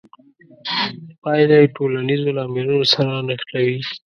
پایله 1.21 1.55
یې 1.61 1.73
ټولنیزو 1.75 2.35
لاملونو 2.37 2.85
سره 2.93 3.11
نښلوي. 3.27 3.79